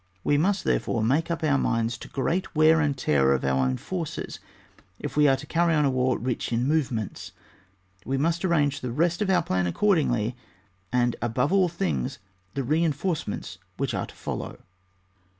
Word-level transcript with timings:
We 0.23 0.35
must, 0.35 0.63
therefore, 0.63 1.03
make 1.03 1.29
up 1.29 1.43
our 1.43 1.59
minds 1.59 1.95
to 1.99 2.07
great 2.07 2.55
wear 2.55 2.81
and 2.81 2.97
tear 2.97 3.33
of 3.33 3.45
our 3.45 3.67
own 3.67 3.77
forces, 3.77 4.39
if 4.97 5.15
we 5.15 5.27
are 5.27 5.35
to 5.35 5.45
carry 5.45 5.75
on 5.75 5.85
a 5.85 5.91
war 5.91 6.17
rich 6.17 6.51
in 6.51 6.67
move 6.67 6.91
ments, 6.91 7.33
we 8.03 8.17
must 8.17 8.43
arrange 8.43 8.81
the 8.81 8.91
rest 8.91 9.21
of 9.21 9.29
our 9.29 9.43
plan 9.43 9.67
accordingly, 9.67 10.35
and 10.91 11.15
above 11.21 11.53
aU 11.53 11.67
things 11.67 12.17
the 12.55 12.63
reinforcements 12.63 13.59
which 13.77 13.93
are 13.93 14.07
to 14.07 14.15
follow. 14.15 14.57